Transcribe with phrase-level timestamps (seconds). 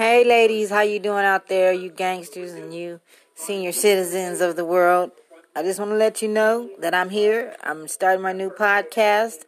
[0.00, 3.00] Hey ladies, how you doing out there, you gangsters and you
[3.34, 5.10] senior citizens of the world?
[5.54, 7.54] I just want to let you know that I'm here.
[7.62, 9.44] I'm starting my new podcast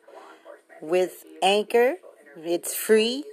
[0.82, 1.94] with Anchor.
[2.36, 3.24] It's free,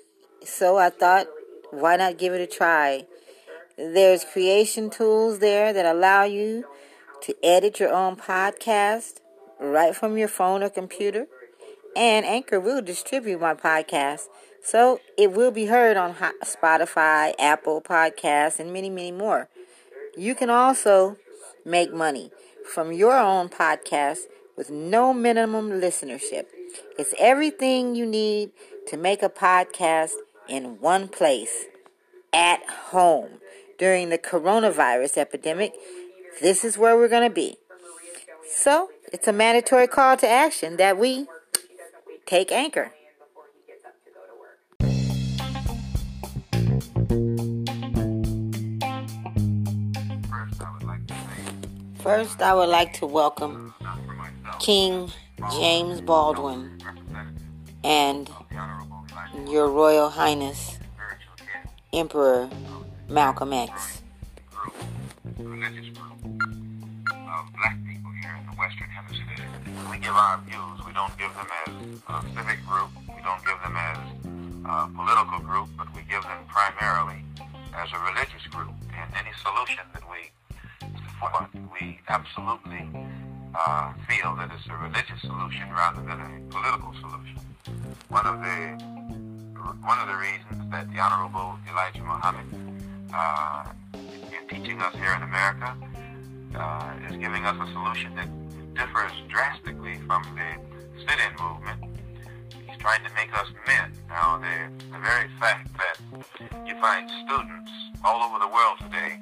[0.46, 1.28] so I thought
[1.71, 3.05] why not give it a try?
[3.76, 6.63] There's creation tools there that allow you
[7.24, 9.15] to edit your own podcast
[9.60, 11.28] right from your phone or computer.
[11.96, 14.28] And Anchor will distribute my podcast.
[14.63, 19.49] So it will be heard on Spotify, Apple Podcasts, and many, many more.
[20.17, 21.17] You can also
[21.65, 22.31] make money
[22.73, 24.20] from your own podcast
[24.55, 26.45] with no minimum listenership.
[26.98, 28.51] It's everything you need
[28.87, 30.12] to make a podcast
[30.48, 31.65] in one place
[32.34, 33.40] at home.
[33.77, 35.73] During the coronavirus epidemic,
[36.41, 37.57] this is where we're going to be.
[38.51, 41.27] So, it's a mandatory call to action that we
[42.29, 42.91] take anchor.
[51.98, 53.73] First, I would like to welcome
[54.59, 55.12] King
[55.54, 56.77] James Baldwin
[57.84, 58.29] and
[59.48, 60.77] Your Royal Highness
[61.91, 62.48] Emperor
[63.09, 64.04] Malcolm X.
[68.60, 69.48] Western Hemisphere.
[69.90, 70.84] We give our views.
[70.86, 71.72] We don't give them as
[72.12, 72.92] a civic group.
[73.08, 73.98] We don't give them as
[74.68, 77.24] a political group, but we give them primarily
[77.72, 78.76] as a religious group.
[78.92, 80.28] And any solution that we
[81.08, 81.48] support,
[81.80, 82.84] we absolutely
[83.56, 87.40] uh, feel that it's a religious solution rather than a political solution.
[88.10, 89.00] One of the
[89.88, 92.48] one of the reasons that the Honorable Elijah Muhammad
[93.14, 93.64] uh,
[94.36, 95.76] in teaching us here in America
[96.56, 98.28] uh, is giving us a solution that
[98.75, 100.50] differs drastically from the
[101.08, 101.80] sit-in movement.
[102.67, 103.92] He's trying to make us men.
[104.09, 105.98] Now, the, the very fact that
[106.67, 107.72] you find students
[108.03, 109.20] all over the world today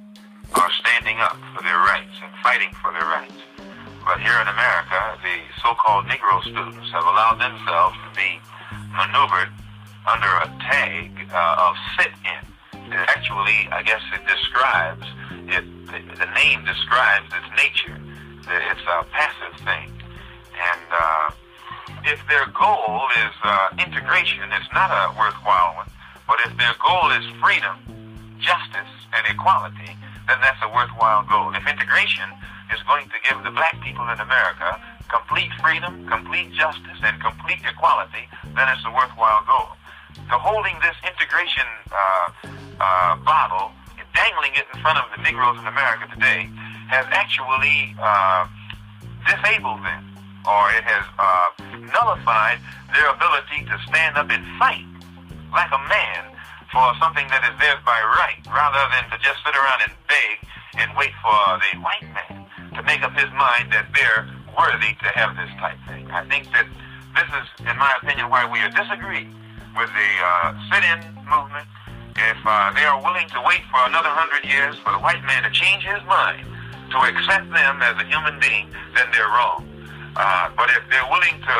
[0.56, 3.34] are standing up for their rights and fighting for their rights.
[4.06, 8.39] But here in America, the so-called Negro students have allowed themselves to be
[8.95, 9.52] maneuvered
[10.08, 12.93] under a tag uh, of sit-in.
[12.93, 15.05] Actually, I guess it describes
[15.52, 15.66] it.
[16.17, 17.99] The name describes its nature.
[18.48, 19.92] It's a passive thing,
[20.56, 21.30] and uh,
[22.04, 25.90] if their goal is uh, integration, it's not a worthwhile one.
[26.28, 27.76] But if their goal is freedom,
[28.40, 29.96] justice, and equality,
[30.28, 31.52] then that's a worthwhile goal.
[31.56, 32.28] If integration
[32.72, 37.60] is going to give the black people in America complete freedom, complete justice, and complete
[37.68, 39.76] equality, then it's a worthwhile goal
[40.28, 42.28] to holding this integration uh,
[42.80, 43.72] uh, bottle,
[44.14, 46.50] dangling it in front of the Negroes in America today,
[46.87, 48.48] has actually uh,
[49.27, 50.03] disabled them,
[50.48, 51.48] or it has uh,
[51.92, 52.59] nullified
[52.95, 54.87] their ability to stand up and fight
[55.52, 56.31] like a man
[56.71, 60.36] for something that is theirs by right, rather than to just sit around and beg
[60.80, 65.09] and wait for the white man to make up his mind that they're worthy to
[65.15, 66.08] have this type thing.
[66.11, 66.67] I think that
[67.15, 69.31] this is, in my opinion, why we are disagreeing
[69.75, 71.67] with the uh, sit-in movement,
[72.15, 75.43] if uh, they are willing to wait for another hundred years for the white man
[75.43, 76.45] to change his mind
[76.92, 79.67] to accept them as a human being, then they're wrong.
[80.15, 81.55] Uh, but if they're willing to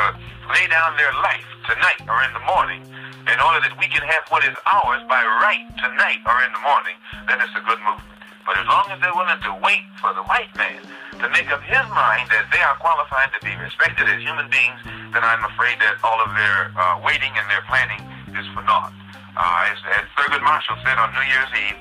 [0.50, 2.82] lay down their life tonight or in the morning
[3.28, 6.64] in order that we can have what is ours by right tonight or in the
[6.64, 6.96] morning,
[7.28, 8.08] then it's a good movement.
[8.48, 10.80] But as long as they're willing to wait for the white man
[11.20, 14.80] to make up his mind that they are qualified to be respected as human beings,
[15.12, 18.00] then I'm afraid that all of their uh, waiting and their planning
[18.32, 18.96] is for naught.
[19.36, 21.78] Uh, as, as Thurgood Marshall said on New Year's Eve,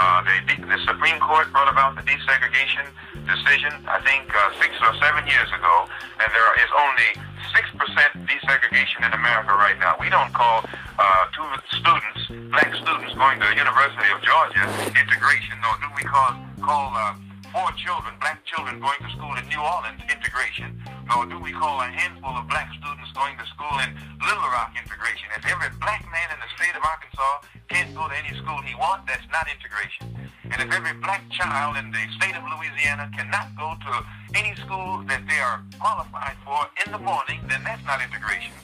[0.00, 2.88] uh, the, the Supreme Court brought about the desegregation
[3.28, 5.74] decision, I think, uh, six or seven years ago,
[6.16, 7.10] and there is only
[7.52, 10.00] 6% desegregation in America right now.
[10.00, 10.64] We don't call
[10.96, 11.04] uh,
[11.36, 11.44] two
[11.76, 16.32] students, black students going to the University of Georgia integration, nor do we call,
[16.64, 17.20] call uh,
[17.52, 20.79] four children, black children going to school in New Orleans integration,
[21.10, 23.90] nor do we call a handful of black students going to school in
[24.22, 25.26] Little Rock integration.
[25.34, 28.78] If every black man in the state of Arkansas can't go to any school he
[28.78, 30.06] wants, that's not integration.
[30.54, 33.92] And if every black child in the state of Louisiana cannot go to
[34.38, 38.54] any school that they are qualified for in the morning, then that's not integration.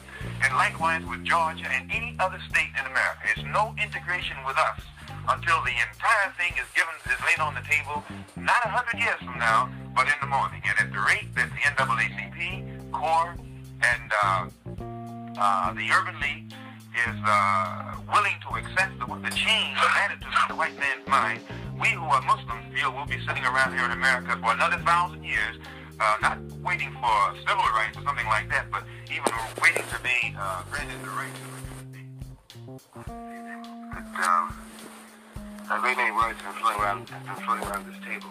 [0.46, 3.26] And likewise with Georgia and any other state in America.
[3.34, 4.86] It's no integration with us
[5.26, 8.06] until the entire thing is given is laid on the table,
[8.38, 9.66] not a hundred years from now,
[9.96, 10.60] but in the morning.
[10.68, 13.34] And at the rate that the NAACP, CORE,
[13.80, 14.46] and uh,
[15.40, 16.52] uh, the Urban League
[17.08, 21.40] is uh, willing to accept the, the change of attitude in the white man's mind,
[21.80, 25.24] we who are Muslims feel we'll be sitting around here in America for another thousand
[25.24, 25.56] years,
[25.98, 27.16] uh, not waiting for
[27.48, 31.32] civil rights or something like that, but even waiting to be uh, granted the right
[31.32, 31.56] to.
[33.96, 34.52] But, um,
[35.82, 38.28] many words been floating around, been floating around this table,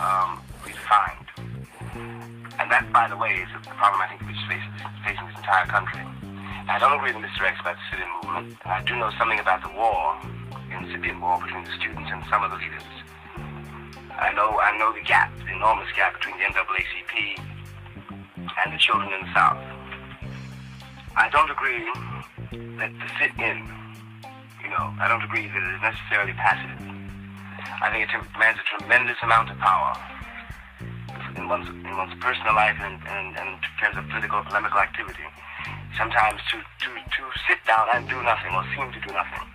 [0.00, 1.26] um, redefined.
[2.58, 5.66] And that, by the way, is the problem I think which is facing, this entire
[5.66, 6.02] country.
[6.68, 7.46] I don't agree with Mr.
[7.46, 10.20] X about the sit-in movement, and I do know something about the war,
[10.68, 12.84] the incipient war between the students and some of the leaders.
[14.18, 17.38] I know I know the gap, the enormous gap between the NAACP
[18.36, 19.62] and the children in the South.
[21.16, 21.86] I don't agree
[22.82, 23.64] that the sit-in,
[24.62, 26.97] you know, I don't agree that it is necessarily passive.
[27.82, 29.94] I think it demands a tremendous amount of power
[31.36, 35.26] in one's, in one's personal life and, and, and in terms of political polemical activity.
[35.96, 39.46] Sometimes to, to, to sit down and do nothing or seem to do nothing.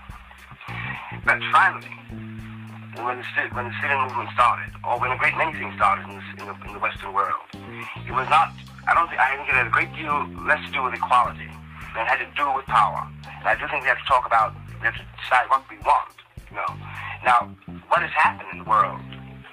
[1.23, 1.95] But finally,
[2.99, 6.45] when the, when the movement started, or when a great many things started in, in,
[6.47, 8.51] the, in the Western world, it was not,
[8.87, 11.47] I don't think, I think it had a great deal less to do with equality
[11.95, 13.07] than it had to do with power.
[13.25, 15.77] And I do think we have to talk about, we have to decide what we
[15.81, 16.11] want,
[16.51, 16.71] you know.
[17.23, 17.55] Now,
[17.87, 18.99] what has happened in the world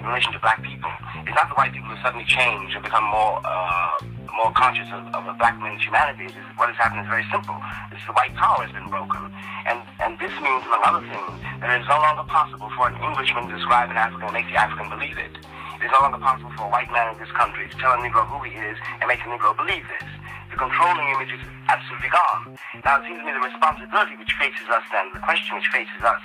[0.01, 0.91] in relation to black people
[1.23, 3.95] is not the white people who suddenly change and become more, uh,
[4.35, 6.35] more conscious of, of a black man's humanity.
[6.59, 7.55] What has happened is very simple.
[7.95, 9.23] It's the white power has been broken.
[9.71, 11.31] And, and this means, among other things,
[11.63, 14.51] that it is no longer possible for an Englishman to describe an African and make
[14.51, 15.39] the African believe it.
[15.79, 18.01] It is no longer possible for a white man in this country to tell a
[18.03, 20.09] Negro who he is and make the Negro believe this.
[20.51, 22.59] The controlling image is absolutely gone.
[22.85, 26.03] Now, it seems to me the responsibility which faces us then, the question which faces
[26.03, 26.23] us,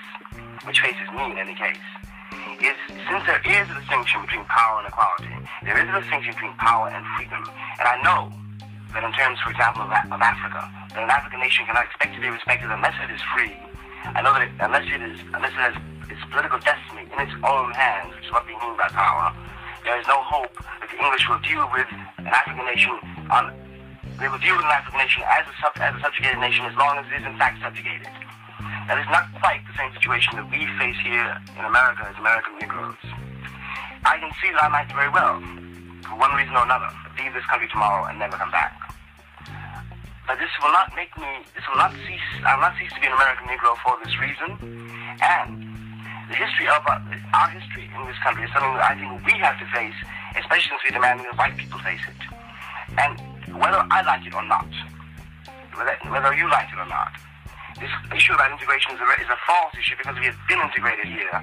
[0.65, 1.77] which faces me in any case,
[2.57, 6.57] is since there is a distinction between power and equality, there is a distinction between
[6.57, 7.45] power and freedom.
[7.77, 8.33] And I know
[8.97, 12.21] that in terms, for example, of, of Africa, that an African nation cannot expect to
[12.21, 13.53] be respected unless it is free.
[14.15, 15.75] I know that it, unless it is, unless it has
[16.09, 19.35] its political destiny in its own hands, which is what we mean by power,
[19.83, 22.95] there is no hope that the English will deal with an African nation
[23.29, 23.64] on.
[24.19, 26.75] They will deal with an African nation as a, sub, as a subjugated nation as
[26.79, 28.07] long as it is in fact subjugated.
[28.87, 32.55] That is not quite the same situation that we face here in America as American
[32.61, 33.01] Negroes.
[34.05, 35.41] I can see that I might very well,
[36.05, 38.77] for one reason or another, leave this country tomorrow and never come back.
[40.29, 42.99] But this will not make me, this will not cease, I will not cease to
[43.01, 44.57] be an American Negro for this reason.
[45.21, 45.65] And
[46.29, 47.01] the history of our,
[47.35, 49.97] our history in this country is something that I think we have to face,
[50.37, 52.21] especially since we're demanding that white people face it.
[52.97, 53.17] And
[53.55, 54.67] whether I like it or not,
[55.75, 57.15] whether, whether you like it or not,
[57.79, 61.07] this issue about integration is a, is a false issue because we have been integrated
[61.07, 61.35] here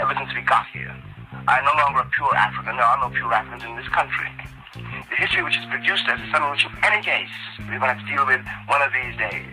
[0.00, 0.92] ever since we got here.
[1.48, 2.76] I'm no longer a pure African.
[2.76, 4.28] There are no pure Africans in this country.
[5.08, 7.32] The history which is produced as is something which, in any case,
[7.68, 9.48] we're going to have to deal with one of these days.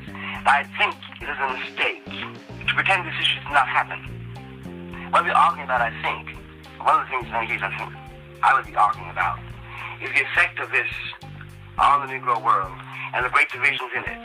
[0.47, 3.99] I think it is a mistake to pretend this issue did not happen.
[5.11, 6.35] What we're arguing about, I think,
[6.79, 7.91] one of the things in any case I think
[8.43, 9.39] I would be arguing about
[9.99, 10.87] is the effect of this
[11.77, 12.73] on the Negro world
[13.13, 14.23] and the great divisions in it.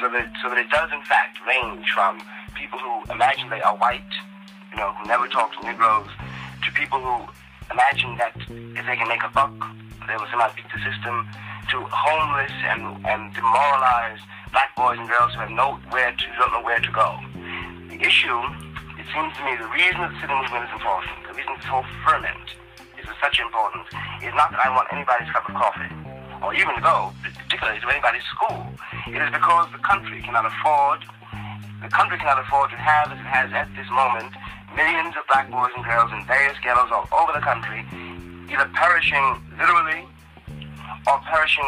[0.00, 2.20] So that, so that it does, in fact, range from
[2.54, 4.12] people who imagine they are white,
[4.72, 6.08] you know, who never talk to Negroes,
[6.64, 7.28] to people who
[7.70, 8.34] imagine that
[8.76, 9.54] if they can make a buck,
[10.08, 11.28] they will somehow beat the system,
[11.70, 14.22] to homeless and, and demoralized
[14.52, 17.16] black boys and girls who have nowhere to, don't know where to go.
[17.88, 18.36] The issue,
[19.00, 21.64] it seems to me, the reason that the sit-in movement is important, the reason this
[21.64, 22.58] whole ferment
[23.00, 23.88] is such importance,
[24.20, 25.88] is not that I want anybody's cup of coffee,
[26.44, 28.68] or even go, particularly to anybody's school.
[29.08, 31.00] It is because the country cannot afford,
[31.80, 34.28] the country cannot afford to have, as it has at this moment,
[34.76, 37.80] millions of black boys and girls in various ghettos all over the country,
[38.52, 40.04] either perishing literally
[41.08, 41.64] or perishing,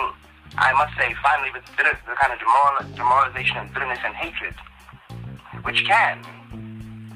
[0.61, 4.55] I must say, finally, with bitter, the kind of demoral, demoralization and bitterness and hatred,
[5.65, 6.21] which can,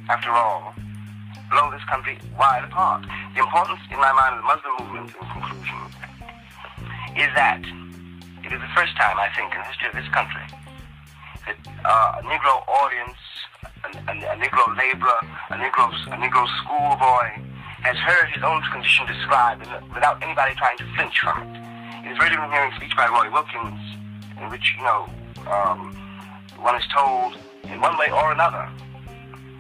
[0.08, 0.73] after all,
[1.50, 3.04] blow this country wide apart.
[3.34, 5.80] The importance, in my mind, of the Muslim movement, in conclusion,
[7.16, 7.62] is that
[8.44, 10.42] it is the first time, I think, in the history of this country
[11.46, 13.20] that uh, a Negro audience,
[13.64, 17.50] a, a, a Negro laborer, a Negro, a Negro schoolboy
[17.82, 22.06] has heard his own condition described without anybody trying to flinch from it.
[22.06, 23.80] It is really from hearing speech by Roy Wilkins
[24.40, 25.08] in which, you know,
[25.48, 25.96] um,
[26.60, 28.68] one is told in one way or another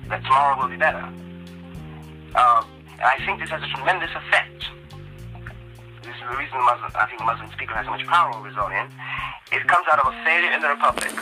[0.08, 1.08] that tomorrow will be better.
[2.34, 4.66] Uh, and I think this has a tremendous effect
[6.28, 8.92] the reason Muslim, I think Muslim speaker has so much power over audience.
[9.52, 11.12] It comes out of a failure in the Republic.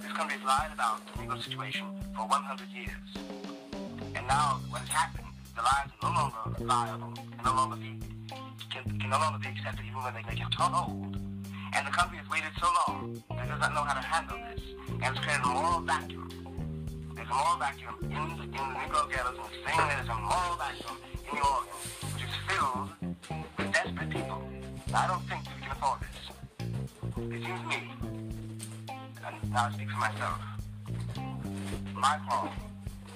[0.00, 1.84] This country has lied about the legal situation
[2.16, 2.40] for 100
[2.72, 3.08] years.
[4.16, 8.00] And now what has happened, the lies are no longer liable, can no longer be,
[8.72, 11.20] can, can no longer be accepted even when they make it told.
[11.76, 14.40] And the country has waited so long that it does not know how to handle
[14.50, 14.62] this.
[14.88, 16.32] And it's created a moral vacuum.
[17.12, 20.16] There's a moral vacuum in the, in the Negro ghettos, and same way there's a
[20.16, 20.96] moral vacuum
[21.28, 21.84] in New Orleans,
[22.16, 22.90] which is filled
[23.84, 24.42] desperate people.
[24.92, 26.18] I don't think we can afford this.
[27.16, 27.78] It seems me,
[28.88, 30.38] and now I speak for myself,
[31.94, 32.52] my call is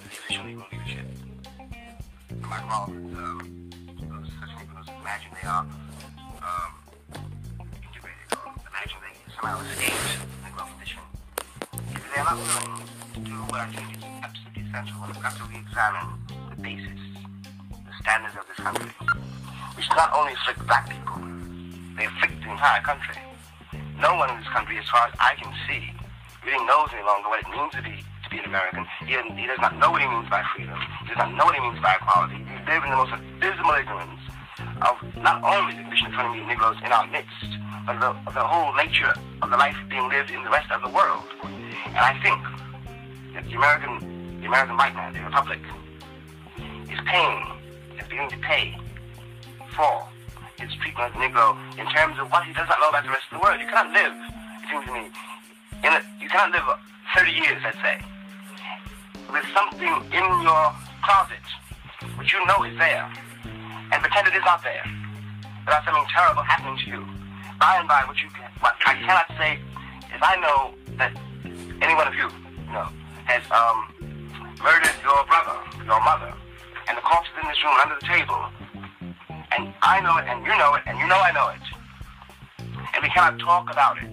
[0.01, 1.05] the official Negro leadership.
[2.41, 3.69] My call is um,
[4.09, 5.65] those such Negroes imagine they are
[6.41, 6.71] um,
[7.85, 11.03] integrated or imagine they somehow escaped Negro condition.
[11.93, 12.81] If they are not willing
[13.13, 16.09] to do what I think is absolutely essential, we've got to re-examine
[16.49, 17.01] the basis,
[17.69, 18.89] the standards of this country,
[19.75, 21.19] which not only afflict black people,
[21.97, 23.19] they afflict the entire country.
[23.99, 25.91] No one in this country, as far as I can see,
[26.45, 28.85] really knows any longer what it means to be to be an American.
[29.05, 30.79] He, he does not know what he means by freedom.
[31.01, 32.41] He does not know what he means by equality.
[32.41, 34.21] He lives in the most abysmal ignorance
[34.81, 37.51] of not only the condition of 20 million Negroes in our midst,
[37.85, 40.89] but the, the whole nature of the life being lived in the rest of the
[40.89, 41.23] world.
[41.43, 42.41] And I think
[43.35, 45.61] that the American, the American white man, the Republic,
[46.89, 47.45] is paying,
[47.99, 48.75] is beginning to pay
[49.75, 50.07] for
[50.57, 53.27] his treatment the Negro in terms of what he does not know about the rest
[53.31, 53.59] of the world.
[53.59, 55.03] You cannot live, it seems to me,
[55.83, 56.63] in a, you cannot live
[57.13, 57.99] 30 years, let's say,
[59.31, 60.63] with something in your
[61.03, 61.43] closet
[62.17, 63.05] which you know is there
[63.91, 64.83] and pretend it is not there
[65.65, 67.01] without something terrible happening to you.
[67.59, 69.59] By and by, what you can, what I cannot say
[70.11, 71.11] if I know that
[71.81, 72.87] any one of you, you know,
[73.27, 73.91] has um,
[74.63, 76.31] murdered your brother, your mother,
[76.87, 78.39] and the corpse is in this room under the table,
[79.57, 81.63] and I know it, and you know it, and you know I know it,
[82.59, 84.11] and we cannot talk about it.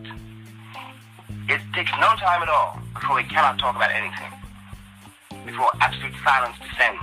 [1.51, 4.31] It takes no time at all before we cannot talk about anything,
[5.43, 7.03] before absolute silence descends,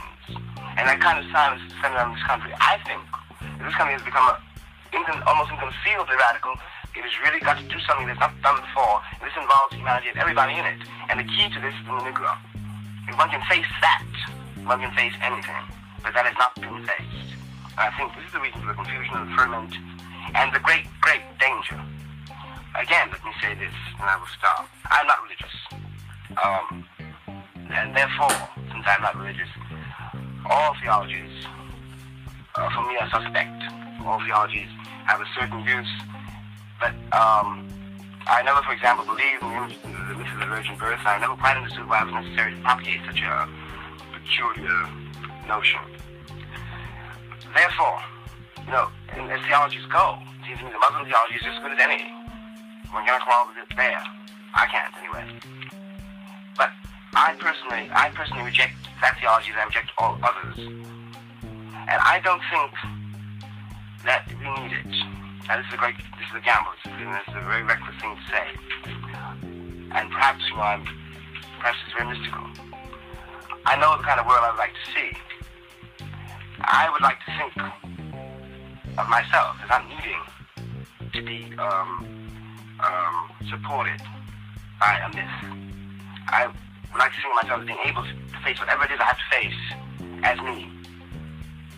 [0.79, 2.55] and that kind of silence descended on this country.
[2.63, 3.03] I think
[3.59, 4.39] this country has become a,
[5.27, 6.55] almost inconceivably radical.
[6.95, 10.15] It has really got to do something that's not done before, and this involves humanity
[10.15, 10.79] and everybody in it.
[11.11, 12.31] And the key to this is the Negro.
[13.07, 14.07] If one can face that,
[14.63, 15.63] one can face anything,
[16.01, 17.28] but that has not been faced.
[17.79, 19.73] I think this is the reason for the confusion and the ferment
[20.35, 21.79] and the great, great danger.
[22.75, 24.67] Again, let me say this, and I will stop.
[24.91, 25.55] I'm not religious.
[26.43, 26.85] Um,
[27.71, 28.35] and therefore,
[28.67, 29.47] since I'm not religious,
[30.51, 31.47] all theologies,
[32.55, 33.63] uh, for me, are suspect.
[34.03, 34.67] All theologies
[35.07, 35.93] have a certain use,
[36.83, 37.63] but um,
[38.27, 39.39] I never, for example, believed
[39.87, 40.99] in the myth of the virgin birth.
[41.05, 43.47] I never quite understood why it was necessary to propagate such a
[44.11, 44.83] peculiar
[45.47, 45.79] notion.
[47.53, 47.99] Therefore,
[48.65, 50.17] you know, as theologies go,
[50.57, 52.03] to the Muslim theology is as good as any.
[52.89, 54.01] One cannot quarrel with it there.
[54.55, 55.25] I can't, anyway.
[56.57, 56.71] But
[57.13, 60.57] I personally, I personally reject that theology and I reject all others.
[60.57, 62.71] And I don't think
[64.05, 64.93] that we need it.
[65.47, 66.73] Now, this is a great, this is a gamble.
[66.85, 66.93] This
[67.29, 68.45] is, a very reckless thing to say.
[69.93, 70.85] And perhaps, you know, I'm,
[71.57, 72.45] perhaps it's very mystical.
[73.65, 75.17] I know the kind of world I would like to see.
[76.61, 77.53] I would like to think
[78.97, 80.21] of myself as not needing
[81.13, 82.05] to be um,
[82.79, 84.01] um, supported
[84.79, 85.25] by a myth.
[86.27, 88.13] I would like to think of myself as being able to
[88.43, 89.61] face whatever it is I have to face
[90.23, 90.69] as me,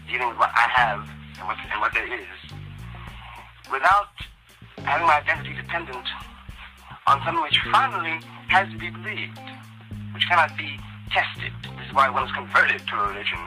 [0.10, 1.08] dealing with what I have
[1.38, 2.38] and what, and what there is,
[3.72, 4.10] without
[4.84, 6.08] having my identity dependent
[7.08, 9.40] on something which finally has to be believed,
[10.14, 10.78] which cannot be
[11.12, 11.54] tested.
[11.64, 13.40] This is why one is converted to a religion.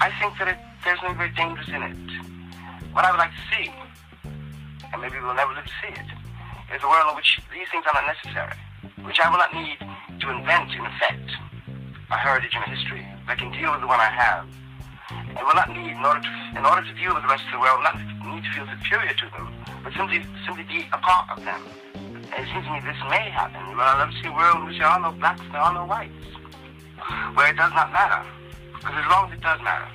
[0.00, 1.98] I think that it, there's no great dangers in it.
[2.94, 3.66] What I would like to see,
[4.94, 6.08] and maybe we'll never live to see it,
[6.70, 8.54] is a world in which these things are not necessary,
[9.02, 9.74] which I will not need
[10.22, 11.28] to invent, in effect,
[12.10, 14.46] a heritage and a history that can deal with the one I have.
[15.10, 17.58] And will not need, in order to, in order to deal with the rest of
[17.58, 19.50] the world, not need to feel superior to them,
[19.82, 21.62] but simply, simply be a part of them.
[21.98, 23.74] And it seems to me this may happen.
[23.74, 25.90] Well, I'll never see a world in which there are no blacks, there are no
[25.90, 26.30] whites,
[27.34, 28.22] where it does not matter.
[28.88, 29.88] As long as it does matter,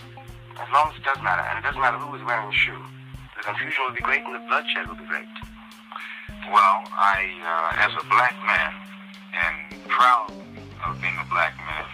[0.62, 2.78] as long as it does matter, and it doesn't matter who is wearing the shoe,
[3.38, 5.30] the confusion will be great and the bloodshed will be great.
[6.54, 8.72] Well, I, uh, as a black man,
[9.34, 10.30] and proud
[10.86, 11.86] of being a black man,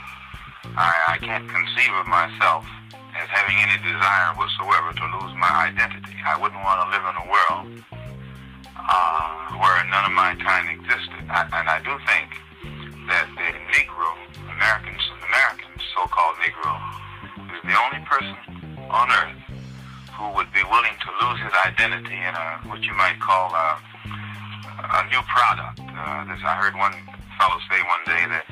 [0.76, 2.68] I, I can't conceive of myself
[3.16, 6.20] as having any desire whatsoever to lose my identity.
[6.28, 7.66] I wouldn't want to live in a world
[8.76, 11.24] uh, where none of my kind existed.
[11.32, 12.28] I, and I do think
[13.08, 14.10] that the Negro,
[14.52, 15.69] Americans, American
[18.90, 19.38] on earth
[20.18, 23.80] who would be willing to lose his identity in a what you might call a,
[25.00, 25.80] a new product.
[25.80, 26.92] Uh, this I heard one
[27.40, 28.44] fellow say one day that,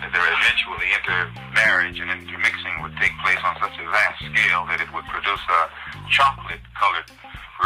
[0.00, 4.80] that there eventually intermarriage and intermixing would take place on such a vast scale that
[4.80, 5.60] it would produce a
[6.08, 7.12] chocolate-colored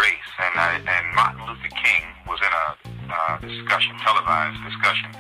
[0.03, 0.31] race.
[0.43, 2.67] And I, and Martin Luther King was in a
[3.07, 5.15] uh, discussion, televised discussion,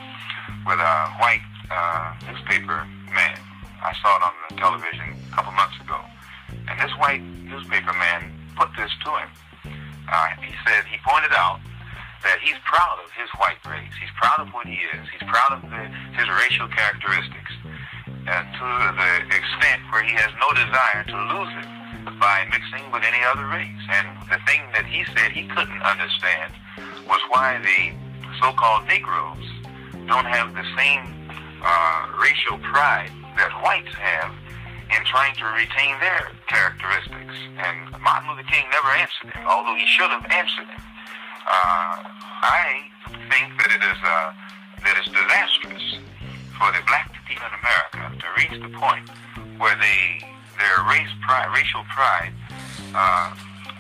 [0.67, 2.83] with a white uh, newspaper
[3.15, 3.39] man.
[3.79, 6.03] I saw it on the television a couple months ago.
[6.75, 9.31] And this white newspaper man put this to him.
[10.11, 11.61] Uh, he said, he pointed out
[12.27, 13.95] that he's proud of his white race.
[13.95, 15.07] He's proud of what he is.
[15.15, 15.83] He's proud of the,
[16.19, 17.55] his racial characteristics
[18.27, 21.69] uh, to the extent where he has no desire to lose it
[22.19, 23.85] by mixing with any other race.
[23.95, 26.59] And the thing that he said he couldn't understand
[27.07, 27.95] was why the
[28.43, 29.47] so-called Negroes
[30.11, 31.31] don't have the same
[31.63, 34.35] uh, racial pride that whites have
[34.91, 37.35] in trying to retain their characteristics.
[37.57, 40.83] And Martin Luther King never answered him, although he should have answered him.
[41.45, 42.09] Uh,
[42.45, 42.89] I
[43.29, 44.33] think that it is uh,
[44.85, 46.01] that it's disastrous
[46.57, 49.09] for the black people in America to reach the point
[49.61, 50.25] where they
[50.59, 52.33] their race pride, racial pride,
[52.95, 53.35] uh,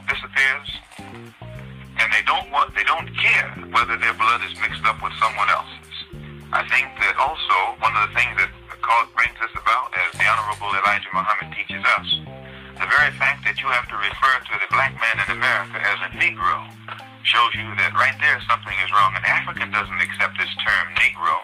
[0.08, 0.68] disappears,
[0.98, 5.48] and they don't want, they don't care whether their blood is mixed up with someone
[5.50, 5.94] else's.
[6.52, 8.50] I think that also one of the things that
[9.16, 12.08] brings this about, as the Honorable Elijah Muhammad teaches us,
[12.76, 15.98] the very fact that you have to refer to the black man in America as
[16.04, 16.68] a Negro
[17.24, 19.16] shows you that right there something is wrong.
[19.16, 21.36] An African doesn't accept this term Negro,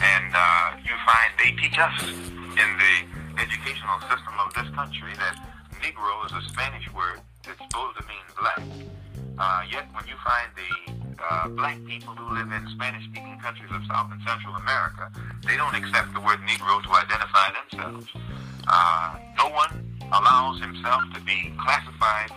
[0.00, 2.08] and uh, you find they teach us
[2.56, 2.94] in the
[3.36, 5.36] educational system of this country that
[5.84, 8.64] Negro is a Spanish word that's supposed to mean black.
[9.36, 13.82] Uh, yet when you find the uh, black people who live in Spanish-speaking countries of
[13.86, 15.10] South and Central America,
[15.46, 18.06] they don't accept the word Negro to identify themselves.
[18.68, 22.30] Uh, no one allows himself to be classified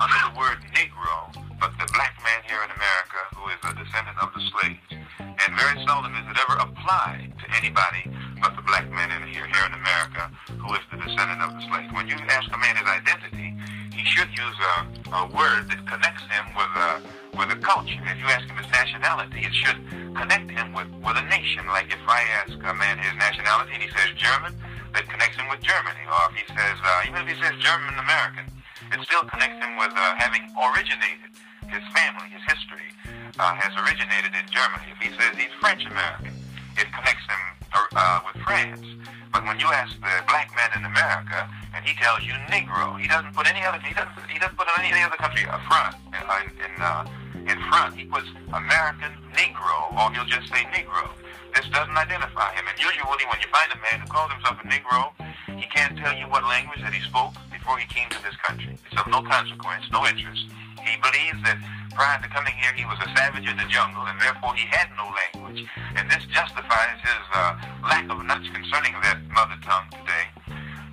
[0.00, 4.16] under the word Negro, but the black man here in America who is a descendant
[4.20, 4.88] of the slaves.
[5.18, 9.46] And very seldom is it ever applied to anybody but the black man in here,
[9.46, 11.92] here in America who is the descendant of the slaves.
[11.92, 13.54] When you ask a man his identity,
[13.92, 14.74] he should use a,
[15.12, 17.02] a word that connects him with a,
[17.36, 18.00] with a culture.
[18.06, 19.80] If you ask him his nationality, it should
[20.16, 21.66] connect him with, with a nation.
[21.68, 24.54] Like if I ask a man his nationality and he says German,
[24.94, 26.00] that connects him with Germany.
[26.08, 28.46] Or if he says, uh, even if he says German American,
[28.92, 31.30] it still connects him with uh, having originated.
[31.68, 32.88] His family, his history
[33.36, 34.88] uh, has originated in Germany.
[34.88, 36.32] If he says he's French American,
[36.80, 38.84] it connects him uh, with France.
[39.32, 43.06] But when you ask the black man in America, and he tells you Negro, he
[43.06, 45.94] doesn't put any other he doesn't he doesn't put any, any other country up front
[46.16, 47.04] uh, in in, uh,
[47.44, 47.94] in front.
[47.94, 51.12] He puts American Negro, or he'll just say Negro.
[51.54, 52.64] This doesn't identify him.
[52.68, 55.12] And usually, when you find a man who calls himself a Negro,
[55.58, 58.76] he can't tell you what language that he spoke before he came to this country.
[58.90, 60.46] It's of no consequence, no interest.
[60.80, 61.58] He believes that
[61.98, 64.86] prior to coming here, he was a savage in the jungle, and therefore he had
[64.94, 65.66] no language.
[65.98, 70.30] And this justifies his uh, lack of knowledge concerning that mother tongue today.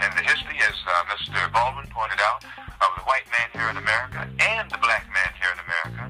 [0.02, 1.38] And the history, as uh, Mr.
[1.54, 2.42] Baldwin pointed out,
[2.82, 6.04] of the white man here in America and the black man here in America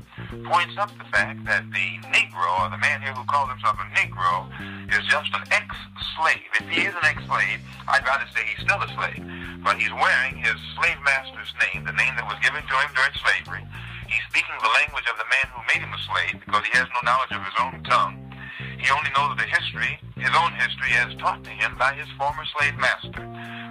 [0.50, 3.88] points up the fact that the Negro, or the man here who calls himself a
[3.94, 4.50] Negro,
[4.90, 6.50] is just an ex-slave.
[6.58, 9.22] If he is an ex-slave, I'd rather say he's still a slave.
[9.62, 13.14] But he's wearing his slave master's name, the name that was given to him during
[13.20, 13.64] slavery.
[14.08, 16.88] He's speaking the language of the man who made him a slave because he has
[16.94, 18.22] no knowledge of his own tongue.
[18.78, 22.46] He only knows the history, his own history, as taught to him by his former
[22.58, 23.26] slave master,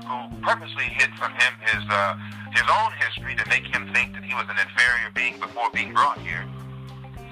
[0.05, 2.19] who purposely hid from him his uh,
[2.53, 5.93] his own history to make him think that he was an inferior being before being
[5.93, 6.45] brought here.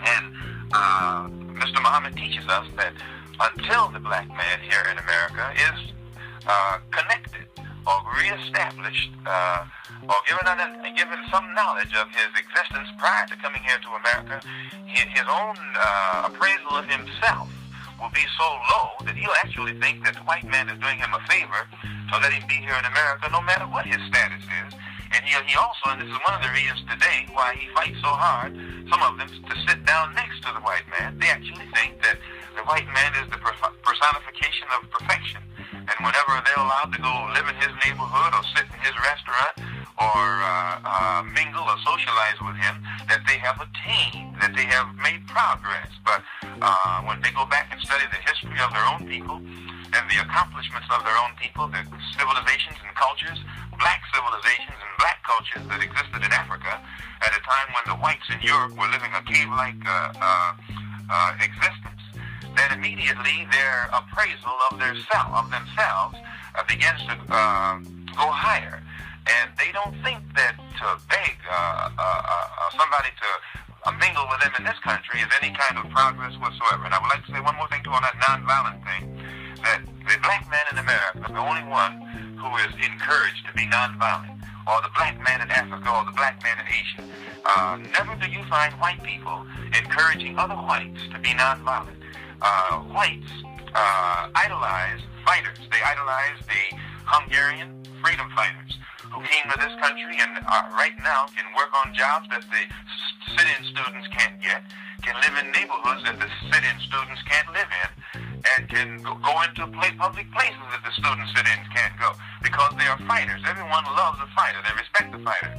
[0.06, 0.34] And
[0.72, 1.82] uh, Mr.
[1.82, 2.94] Muhammad teaches us that
[3.40, 5.92] until the black man here in America is
[6.46, 7.46] uh, connected
[7.86, 9.64] or reestablished uh,
[10.08, 10.46] or given,
[10.96, 14.42] given some knowledge of his existence prior to coming here to America,
[14.86, 17.50] his, his own uh, appraisal of himself
[18.00, 21.14] will be so low that he'll actually think that the white man is doing him
[21.14, 21.62] a favor
[22.10, 24.74] to let him be here in America no matter what his status is.
[25.14, 28.00] And he, he also, and this is one of the reasons today why he fights
[28.00, 28.56] so hard,
[28.90, 31.18] some of them, to sit down next to the white man.
[31.20, 32.18] They actually think that
[32.56, 35.42] the white man is the personification of perfection.
[35.72, 39.54] And whenever they're allowed to go live in his neighborhood or sit in his restaurant
[39.96, 44.88] or uh, uh, mingle or socialize with him, that they have attained, that they have
[45.00, 45.88] made progress.
[46.04, 46.20] But
[46.60, 49.40] uh, when they go back and study the history of their own people
[49.92, 51.84] and the accomplishments of their own people, the
[52.18, 53.38] civilizations and cultures,
[53.78, 56.80] black civilizations and black cultures that existed in Africa
[57.22, 60.52] at a time when the whites in Europe were living a cave-like uh, uh,
[61.10, 62.01] uh, existence,
[62.56, 66.16] then immediately their appraisal of their self, of themselves
[66.54, 67.78] uh, begins to uh,
[68.16, 68.82] go higher.
[69.22, 73.30] And they don't think that to beg uh, uh, uh, somebody to
[73.86, 76.84] uh, mingle with them in this country is any kind of progress whatsoever.
[76.84, 79.14] And I would like to say one more thing too on that nonviolent thing,
[79.62, 82.02] that the black man in America is the only one
[82.34, 86.42] who is encouraged to be nonviolent, or the black man in Africa, or the black
[86.42, 87.02] man in Asia.
[87.46, 92.02] Uh, never do you find white people encouraging other whites to be nonviolent
[92.42, 93.30] uh, whites
[93.74, 95.58] uh, idolize fighters.
[95.70, 96.76] They idolize the
[97.06, 97.70] Hungarian
[98.02, 98.78] freedom fighters
[99.14, 102.62] who came to this country and uh, right now can work on jobs that the
[103.38, 104.64] sit-in students can't get,
[105.06, 107.90] can live in neighborhoods that the sit-in students can't live in,
[108.42, 112.10] and can go into play public places that the student sit-ins can't go
[112.42, 113.40] because they are fighters.
[113.46, 114.58] Everyone loves a fighter.
[114.66, 115.52] They respect the fighter.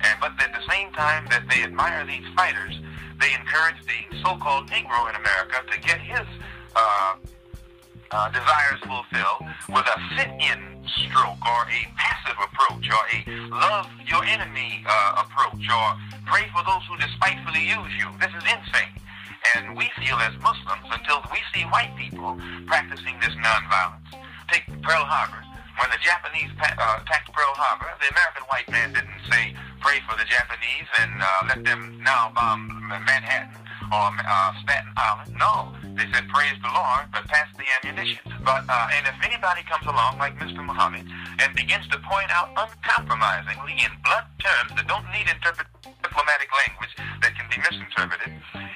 [0.00, 2.72] And but at the same time that they admire these fighters,
[3.20, 6.26] they encourage the so-called Negro in America to get his
[6.74, 7.14] uh,
[8.10, 13.18] uh, desires fulfilled with a sit-in stroke or a passive approach or a
[13.54, 15.88] love your enemy uh, approach or
[16.26, 18.08] pray for those who despitefully use you.
[18.18, 18.94] This is insane.
[19.56, 24.16] And we feel as Muslims, until we see white people practicing this nonviolence,
[24.50, 25.44] take Pearl Harbor.
[25.78, 30.16] When the Japanese uh, attacked Pearl Harbor, the American white man didn't say, pray for
[30.16, 33.48] the Japanese and uh, let them now bomb Manhattan
[33.92, 35.34] or uh, Staten Island.
[35.38, 38.24] No, they said, praise the Lord, but pass the ammunition.
[38.40, 40.64] But, uh, and if anybody comes along like Mr.
[40.64, 46.48] Muhammad and begins to point out uncompromisingly in blunt terms that don't need interpretation, diplomatic
[46.56, 48.32] language that can be misinterpreted.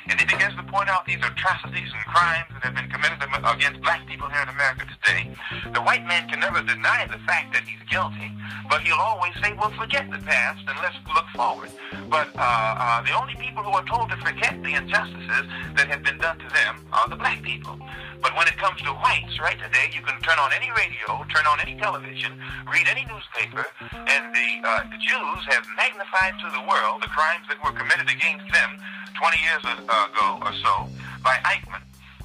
[0.07, 3.81] And he begins to point out these atrocities and crimes that have been committed against
[3.81, 5.33] black people here in America today.
[5.73, 8.31] The white man can never deny the fact that he's guilty,
[8.69, 11.71] but he'll always say, well, forget the past and let's look forward.
[12.09, 16.03] But uh, uh, the only people who are told to forget the injustices that have
[16.03, 17.79] been done to them are the black people.
[18.23, 21.47] But when it comes to whites, right today, you can turn on any radio, turn
[21.47, 22.33] on any television,
[22.73, 27.47] read any newspaper, and the, uh, the Jews have magnified to the world the crimes
[27.49, 28.81] that were committed against them
[29.21, 30.89] 20 years ago or so
[31.23, 31.83] by Eichmann.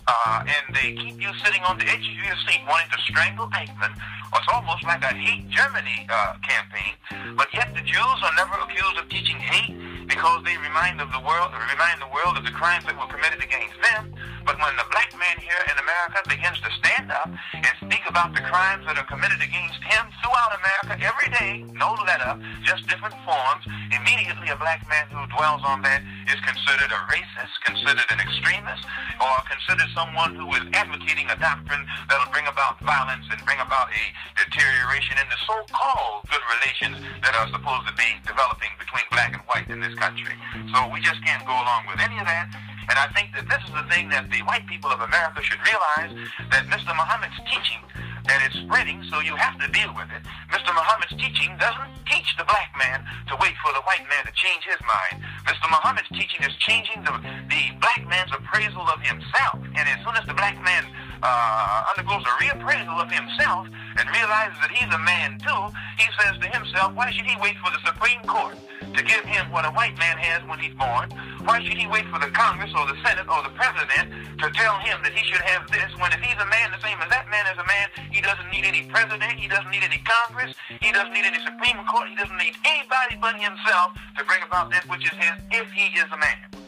[0.08, 3.46] Uh, and they keep you sitting on the edge of your seat wanting to strangle
[3.54, 3.94] Eichmann.
[4.34, 6.96] It's almost like a hate Germany uh, campaign.
[7.38, 9.76] But yet the Jews are never accused of teaching hate
[10.10, 13.38] because they remind of the world, remind the world of the crimes that were committed
[13.46, 14.10] against them.
[14.42, 18.34] But when the black man here in America begins to stand up and speak about
[18.34, 23.14] the crimes that are committed against him throughout America every day, no letter, just different
[23.22, 23.62] forms,
[23.94, 28.82] immediately a black man who dwells on that is considered a racist, considered an extremist,
[29.22, 33.94] or considered someone who is advocating a doctrine that'll bring about violence and bring about
[33.94, 34.04] a
[34.42, 39.44] deterioration in the so-called good relations that are supposed to be developing between black and
[39.46, 40.34] white in this country.
[40.74, 42.48] So we just can't go along with any of that.
[42.90, 45.62] And I think that this is the thing that the white people of America should
[45.62, 46.16] realize
[46.50, 46.96] that Mr.
[46.98, 47.84] Muhammad's teaching
[48.26, 50.22] that it's spreading, so you have to deal with it.
[50.54, 50.70] Mr.
[50.74, 54.66] Muhammad's teaching doesn't teach the black man to wait for the white man to change
[54.66, 55.22] his mind.
[55.46, 55.66] Mr.
[55.70, 57.14] Muhammad's teaching is changing the,
[57.50, 59.62] the black man's appraisal of himself.
[59.66, 60.86] And as soon as the black man
[61.22, 65.62] uh, undergoes a reappraisal of himself and realizes that he's a man too,
[65.98, 69.52] he says to himself, why should he wait for the Supreme Court to give him
[69.52, 71.12] what a white man has when he's born?
[71.44, 74.80] Why should he wait for the Congress or the Senate or the President to tell
[74.80, 77.28] him that he should have this when if he's a man the same as that
[77.28, 80.92] man is a man, he doesn't need any president, he doesn't need any Congress, he
[80.92, 84.88] doesn't need any Supreme Court, he doesn't need anybody but himself to bring about that
[84.88, 86.60] which is his if he is a man.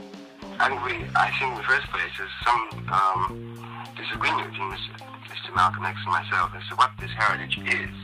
[0.60, 2.62] I think we, I think in the first place, is some
[2.92, 4.94] um, disagreement between Mr.
[5.32, 5.56] Mr.
[5.56, 7.96] Malcolm X and myself as to what this heritage is.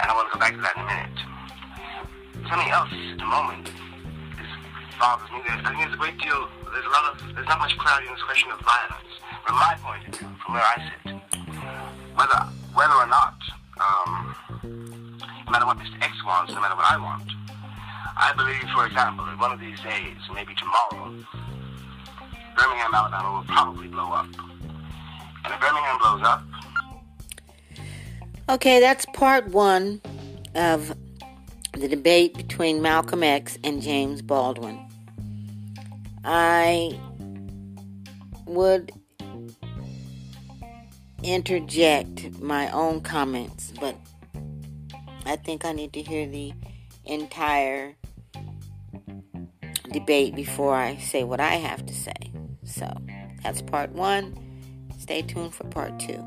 [0.00, 1.18] And I want to go back to that in a minute.
[2.48, 4.50] Something else at the moment is
[4.98, 5.42] bothers me.
[5.46, 8.08] There's, I think there's a great deal, there's a lot of, there's not much clarity
[8.08, 9.12] in this question of violence.
[9.44, 11.16] From my point of view, from where I sit,
[12.16, 12.40] whether,
[12.72, 13.36] whether or not,
[13.80, 14.12] um,
[14.62, 15.96] no matter what Mr.
[16.02, 17.28] X wants, no matter what I want,
[18.16, 21.14] I believe, for example, that one of these days, maybe tomorrow,
[22.58, 24.26] Birmingham, Alabama will probably blow up.
[25.44, 26.42] And if Birmingham blows up.
[28.48, 30.00] Okay, that's part one
[30.54, 30.94] of
[31.72, 34.80] the debate between Malcolm X and James Baldwin.
[36.24, 36.98] I
[38.46, 38.90] would
[41.22, 43.96] interject my own comments, but
[45.24, 46.52] I think I need to hear the
[47.04, 47.94] entire
[49.92, 52.27] debate before I say what I have to say.
[52.78, 52.96] So
[53.42, 54.36] that's part one.
[54.98, 56.24] Stay tuned for part two.